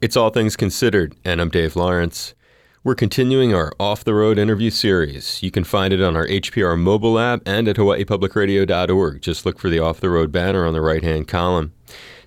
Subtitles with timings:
[0.00, 2.36] It's All Things Considered, and I'm Dave Lawrence.
[2.84, 5.42] We're continuing our off the road interview series.
[5.42, 9.20] You can find it on our HPR mobile app and at hawaiipublicradio.org.
[9.20, 11.72] Just look for the off the road banner on the right hand column.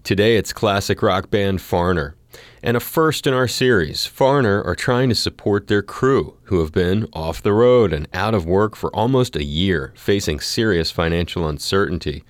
[0.04, 2.18] Today it's classic rock band Foreigner.
[2.62, 6.74] And a first in our series, Foreigner are trying to support their crew, who have
[6.74, 11.48] been off the road and out of work for almost a year, facing serious financial
[11.48, 12.26] uncertainty.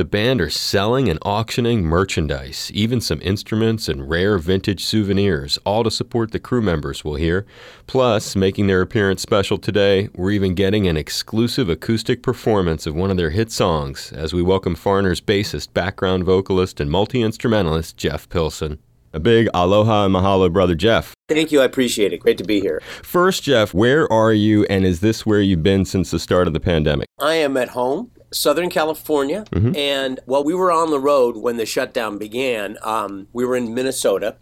[0.00, 5.84] The band are selling and auctioning merchandise, even some instruments and rare vintage souvenirs, all
[5.84, 7.44] to support the crew members we'll hear.
[7.86, 13.10] Plus, making their appearance special today, we're even getting an exclusive acoustic performance of one
[13.10, 18.26] of their hit songs as we welcome Foreigner's bassist, background vocalist, and multi instrumentalist Jeff
[18.30, 18.78] Pilson.
[19.12, 21.12] A big aloha and mahalo, brother Jeff.
[21.28, 21.60] Thank you.
[21.60, 22.20] I appreciate it.
[22.20, 22.80] Great to be here.
[23.02, 26.54] First, Jeff, where are you, and is this where you've been since the start of
[26.54, 27.06] the pandemic?
[27.18, 29.44] I am at home Southern California.
[29.50, 29.76] Mm-hmm.
[29.76, 33.74] And while we were on the road when the shutdown began, um, we were in
[33.74, 34.36] Minnesota.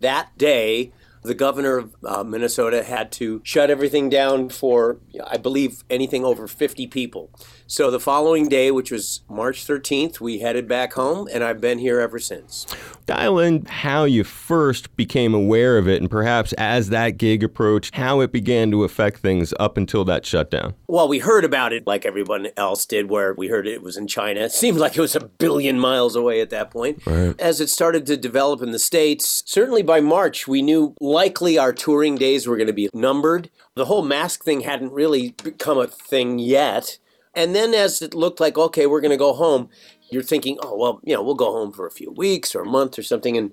[0.00, 5.84] That day, the governor of uh, Minnesota had to shut everything down for, I believe,
[5.90, 7.30] anything over 50 people.
[7.70, 11.78] So the following day, which was March 13th, we headed back home, and I've been
[11.78, 12.66] here ever since.
[13.06, 17.94] Dial in how you first became aware of it, and perhaps as that gig approached,
[17.94, 20.74] how it began to affect things up until that shutdown.
[20.88, 24.08] Well, we heard about it like everyone else did, where we heard it was in
[24.08, 24.40] China.
[24.50, 27.06] It seemed like it was a billion miles away at that point.
[27.06, 27.40] Right.
[27.40, 31.72] As it started to develop in the States, certainly by March, we knew likely our
[31.72, 33.48] touring days were going to be numbered.
[33.76, 36.98] The whole mask thing hadn't really become a thing yet.
[37.34, 39.68] And then as it looked like, okay, we're going to go home,
[40.10, 42.66] you're thinking, oh, well, you know, we'll go home for a few weeks or a
[42.66, 43.36] month or something.
[43.36, 43.52] And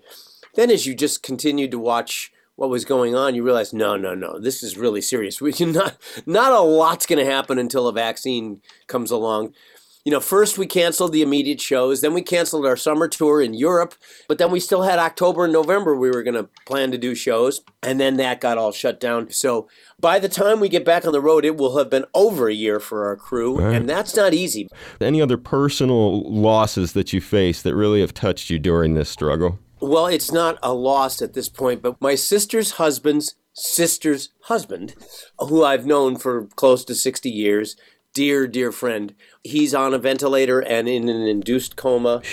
[0.56, 4.16] then as you just continued to watch what was going on, you realize, no, no,
[4.16, 5.40] no, this is really serious.
[5.42, 9.54] We, not, not a lot's going to happen until a vaccine comes along
[10.08, 13.54] you know, first we canceled the immediate shows, then we canceled our summer tour in
[13.54, 13.94] Europe,
[14.30, 17.14] but then we still had October and November we were going to plan to do
[17.14, 19.30] shows, and then that got all shut down.
[19.32, 19.68] So
[20.00, 22.54] by the time we get back on the road, it will have been over a
[22.54, 23.76] year for our crew, right.
[23.76, 24.70] and that's not easy.
[25.02, 29.60] Any other personal losses that you face that really have touched you during this struggle?
[29.82, 34.96] Well, it's not a loss at this point, but my sister's husband's sister's husband,
[35.40, 37.76] who I've known for close to 60 years,
[38.18, 39.14] dear, dear friend.
[39.44, 42.24] He's on a ventilator and in an induced coma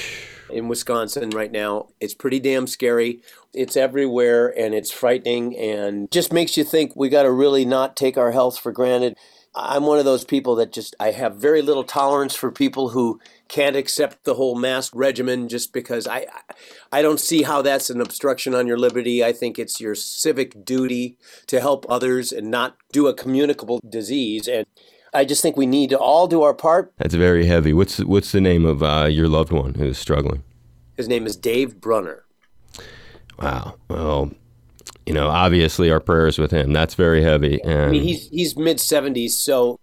[0.50, 1.88] in Wisconsin right now.
[2.00, 3.20] It's pretty damn scary.
[3.52, 7.98] It's everywhere and it's frightening and just makes you think we got to really not
[7.98, 9.18] take our health for granted.
[9.54, 13.20] I'm one of those people that just I have very little tolerance for people who
[13.48, 16.24] can't accept the whole mask regimen just because I
[16.92, 19.22] I don't see how that's an obstruction on your liberty.
[19.22, 24.48] I think it's your civic duty to help others and not do a communicable disease
[24.48, 24.64] and
[25.14, 26.92] I just think we need to all do our part.
[26.98, 27.72] That's very heavy.
[27.72, 30.42] What's what's the name of uh, your loved one who's struggling?
[30.96, 32.24] His name is Dave Brunner.
[33.38, 33.76] Wow.
[33.88, 34.30] Well,
[35.06, 36.72] you know, obviously our prayers with him.
[36.72, 37.60] That's very heavy.
[37.62, 39.78] And I mean, he's he's mid seventies, so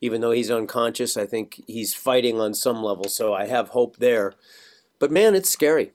[0.00, 3.08] even though he's unconscious, I think he's fighting on some level.
[3.08, 4.34] So I have hope there.
[4.98, 5.92] But man, it's scary.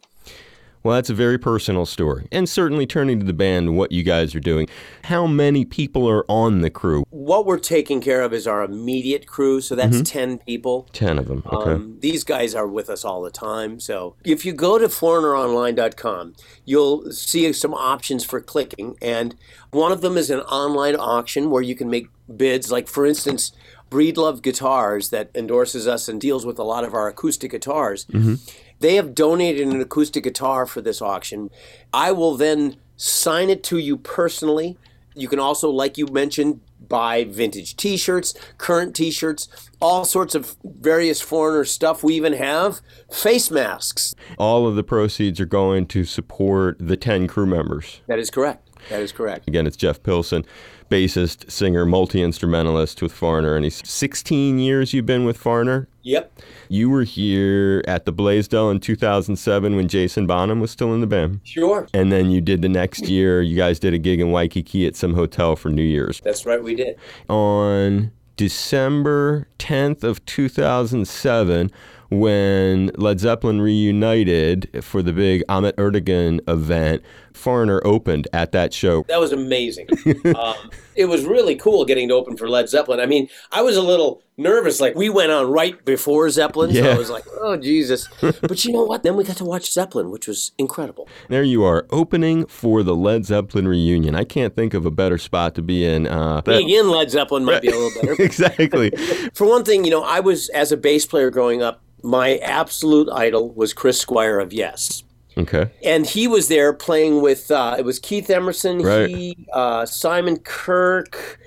[0.84, 2.28] Well, that's a very personal story.
[2.32, 4.68] And certainly turning to the band, what you guys are doing.
[5.06, 7.04] How many people are on the crew?
[7.10, 9.60] What we're taking care of is our immediate crew.
[9.60, 10.04] So that's mm-hmm.
[10.04, 10.88] 10 people.
[10.94, 11.44] 10 of them.
[11.46, 11.72] Okay.
[11.72, 13.80] Um, these guys are with us all the time.
[13.80, 18.96] So if you go to foreigneronline.com, you'll see some options for clicking.
[19.02, 19.36] And
[19.72, 22.72] one of them is an online auction where you can make bids.
[22.72, 23.52] Like, for instance,
[23.92, 28.06] Breedlove Guitars, that endorses us and deals with a lot of our acoustic guitars.
[28.06, 28.36] Mm-hmm
[28.80, 31.50] they have donated an acoustic guitar for this auction.
[31.94, 34.78] I will then sign it to you personally.
[35.16, 39.48] You can also, like you mentioned, buy vintage t shirts, current t shirts,
[39.82, 42.04] all sorts of various foreigner stuff.
[42.04, 42.82] We even have
[43.12, 44.16] face masks.
[44.38, 48.02] All of the proceeds are going to support the 10 crew members.
[48.08, 48.70] That is correct.
[48.90, 49.48] That is correct.
[49.48, 50.46] Again, it's Jeff Pilson,
[50.90, 53.56] bassist, singer, multi instrumentalist with Foreigner.
[53.56, 55.88] And he's 16 years you've been with Foreigner?
[56.10, 56.42] Yep.
[56.70, 61.08] You were here at the Blaisdell in 2007 when Jason Bonham was still in the
[61.08, 61.42] band.
[61.44, 61.88] Sure.
[61.94, 64.96] And then you did the next year, you guys did a gig in Waikiki at
[64.96, 66.20] some hotel for New Year's.
[66.22, 66.98] That's right, we did.
[67.30, 71.70] On December 10th of 2007,
[72.10, 77.04] when Led Zeppelin reunited for the big Ahmet Ertegun event,
[77.34, 79.04] Foreigner opened at that show.
[79.08, 79.88] That was amazing.
[80.36, 80.56] um,
[80.96, 83.00] it was really cool getting to open for Led Zeppelin.
[83.00, 84.80] I mean, I was a little nervous.
[84.80, 86.84] Like, we went on right before Zeppelin, yeah.
[86.84, 88.08] so I was like, oh, Jesus.
[88.22, 89.04] but you know what?
[89.04, 91.08] Then we got to watch Zeppelin, which was incredible.
[91.28, 94.16] There you are, opening for the Led Zeppelin reunion.
[94.16, 96.08] I can't think of a better spot to be in.
[96.08, 98.16] Uh, Being in Led Zeppelin might be a little better.
[98.24, 98.90] exactly.
[99.34, 103.10] for one thing, you know, I was, as a bass player growing up, my absolute
[103.12, 105.04] idol was Chris Squire of Yes.
[105.38, 105.70] Okay.
[105.84, 109.10] And he was there playing with, uh, it was Keith Emerson, Right.
[109.10, 111.38] he, uh, Simon Kirke,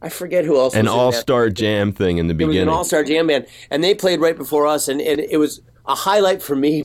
[0.00, 0.74] I forget who else.
[0.74, 2.62] An All Star Jam thing in the beginning.
[2.62, 5.60] an All Star Jam band, and they played right before us, and, and it was
[5.86, 6.84] a highlight for me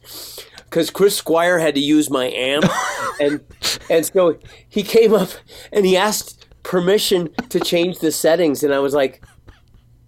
[0.65, 2.65] because Chris Squire had to use my amp,
[3.19, 3.41] and
[3.89, 4.37] and so
[4.67, 5.29] he came up
[5.71, 9.23] and he asked permission to change the settings, and I was like,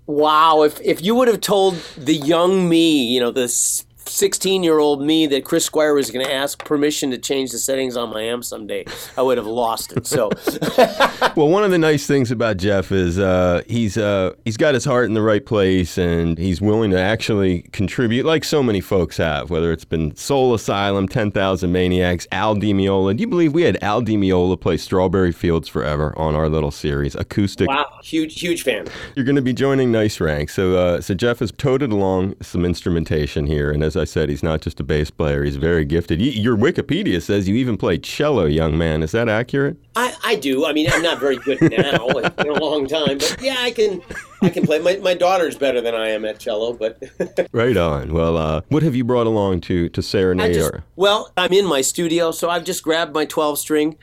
[0.08, 0.64] "Wow!
[0.64, 5.02] If if you would have told the young me, you know, this 16 year old
[5.02, 8.22] me that Chris Squire was going to ask permission to change the settings on my
[8.22, 8.86] amp someday,
[9.18, 10.06] I would have lost it.
[10.08, 10.30] So,
[11.36, 14.86] well, one of the nice things about Jeff is uh, he's uh, he's got his
[14.86, 19.18] heart in the right place and he's willing to actually contribute, like so many folks
[19.18, 23.16] have, whether it's been Soul Asylum, 10,000 Maniacs, Al Di Meola.
[23.16, 26.72] Do you believe we had Al Di Meola play Strawberry Fields Forever on our little
[26.72, 27.68] series, acoustic?
[27.68, 28.88] Wow, huge, huge fan.
[29.16, 30.50] You're going to be joining Nice Rank.
[30.50, 33.72] So, uh, so Jeff has toted along some instrumentation here.
[33.72, 36.20] And as I said, he's not just a bass player; he's very gifted.
[36.20, 39.04] Y- Your Wikipedia says you even play cello, young man.
[39.04, 39.78] Is that accurate?
[39.96, 40.66] I, I do.
[40.66, 42.08] I mean, I'm not very good now.
[42.08, 44.02] It's been a long time, but yeah, I can
[44.42, 44.80] I can play.
[44.80, 47.02] My, my daughter's better than I am at cello, but
[47.52, 48.14] Right on.
[48.14, 50.54] Well, uh, what have you brought along to to I serenade?
[50.54, 53.96] just our- well, I'm in my studio, so I've just grabbed my 12 string.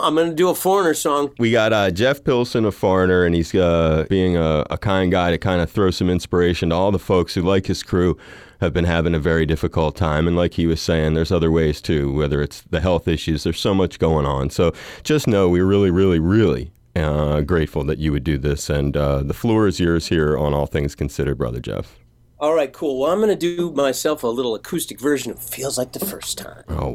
[0.00, 1.32] I'm gonna do a foreigner song.
[1.38, 5.30] We got uh, Jeff Pilson, a foreigner, and he's uh, being a, a kind guy
[5.30, 8.16] to kind of throw some inspiration to all the folks who, like his crew,
[8.60, 10.26] have been having a very difficult time.
[10.26, 13.60] And like he was saying, there's other ways too, whether it's the health issues, there's
[13.60, 14.50] so much going on.
[14.50, 14.72] So
[15.02, 18.70] just know we're really, really, really uh, grateful that you would do this.
[18.70, 21.98] And uh, the floor is yours here on All Things Considered, Brother Jeff.
[22.40, 23.00] All right, cool.
[23.00, 26.62] Well, I'm gonna do myself a little acoustic version of "Feels Like the First Time."
[26.68, 26.92] Oh,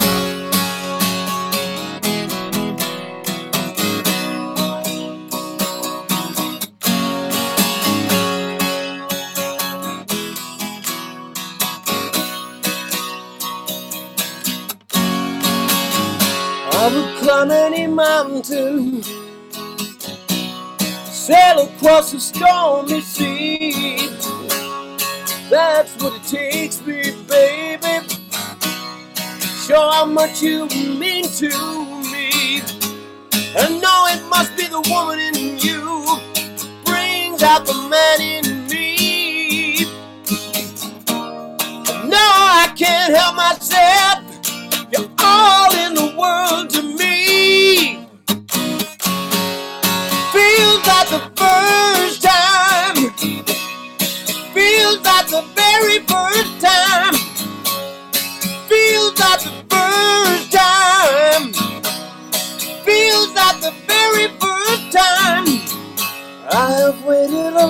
[16.87, 19.01] would climb any mountain,
[21.03, 24.09] sail across the stormy sea.
[25.49, 28.07] That's what it takes me, baby.
[29.65, 31.47] Show how much you mean to
[32.11, 32.61] me.
[33.55, 36.19] I know it must be the woman in you,
[36.83, 39.85] brings out the man in me.
[42.09, 43.92] No, I can't help myself.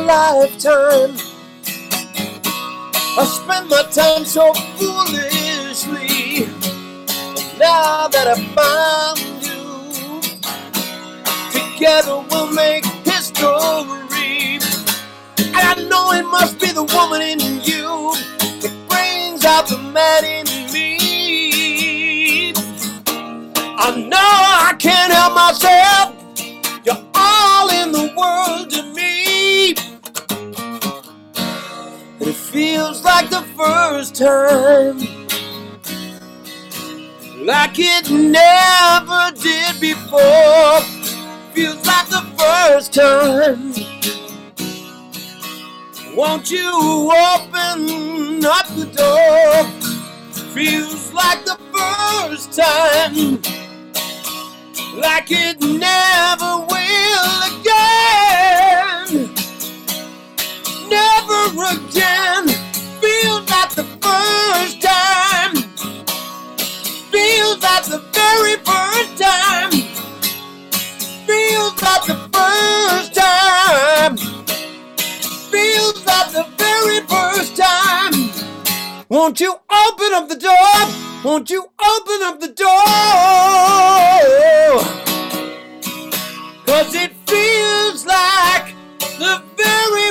[0.06, 1.16] Lifetime.
[3.16, 6.48] I spend my time so foolishly.
[7.58, 10.22] Now that I found you,
[11.52, 14.60] together we'll make history.
[15.38, 18.14] And I know it must be the woman in you
[18.62, 22.54] that brings out the man in me.
[23.86, 25.03] I know I can't
[34.14, 35.24] time
[37.46, 40.80] like it never did before.
[41.54, 43.74] Feels like the first time.
[46.16, 49.66] Won't you open up the door?
[50.54, 53.42] Feels like the first time.
[54.96, 59.34] Like it never will again.
[60.90, 62.23] Never again.
[64.54, 65.56] First time
[67.12, 69.72] feels like the very first time.
[71.26, 74.16] Feels like the first time.
[75.50, 78.14] Feels like the very first time.
[79.10, 80.78] Won't you open up the door?
[81.24, 82.84] Won't you open up the door?
[86.68, 88.76] Cause it feels like
[89.18, 90.03] the very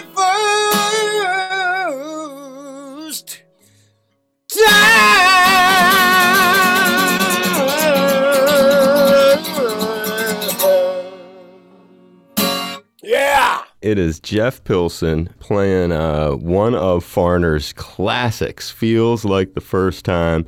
[13.82, 20.46] It is Jeff Pilson playing uh, one of Foreigner's classics, Feels Like the First Time.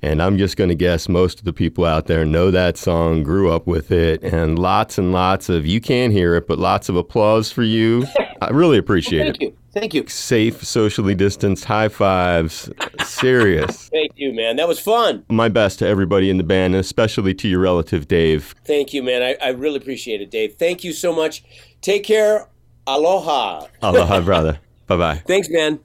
[0.00, 3.24] And I'm just going to guess most of the people out there know that song,
[3.24, 6.88] grew up with it, and lots and lots of, you can't hear it, but lots
[6.88, 8.06] of applause for you
[8.40, 9.42] I really appreciate Thank it.
[9.42, 9.56] you.
[9.72, 10.06] Thank you.
[10.06, 12.70] Safe, socially distanced, high fives.
[13.04, 13.88] Serious.
[13.92, 14.56] Thank you, man.
[14.56, 15.24] That was fun.
[15.28, 18.54] My best to everybody in the band, and especially to your relative, Dave.
[18.64, 19.22] Thank you, man.
[19.22, 20.54] I, I really appreciate it, Dave.
[20.54, 21.42] Thank you so much.
[21.80, 22.46] Take care.
[22.88, 23.66] Aloha.
[23.82, 24.58] Aloha, brother.
[24.86, 25.22] Bye bye.
[25.26, 25.76] Thanks, man.